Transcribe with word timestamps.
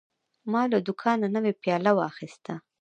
ما 0.51 0.61
له 0.71 0.77
دوکانه 0.87 1.27
نوی 1.35 1.53
پیاله 1.61 1.91
واخیسته. 1.97 2.53